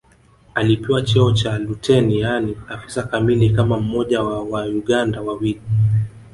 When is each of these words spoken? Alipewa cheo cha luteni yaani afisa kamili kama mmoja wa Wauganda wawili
Alipewa 0.53 1.01
cheo 1.01 1.31
cha 1.31 1.57
luteni 1.57 2.19
yaani 2.19 2.57
afisa 2.69 3.03
kamili 3.03 3.49
kama 3.49 3.79
mmoja 3.79 4.21
wa 4.23 4.43
Wauganda 4.43 5.21
wawili 5.21 5.61